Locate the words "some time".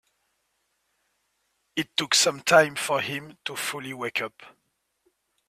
2.15-2.73